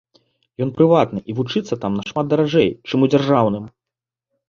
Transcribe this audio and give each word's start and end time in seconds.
Ён 0.65 0.71
прыватны, 0.79 1.19
і 1.29 1.37
вучыцца 1.41 1.79
там 1.85 2.01
нашмат 2.01 2.25
даражэй, 2.35 2.69
чым 2.89 2.99
у 3.09 3.15
дзяржаўным. 3.15 3.73